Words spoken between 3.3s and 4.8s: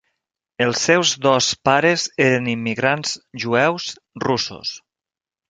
jueus russos.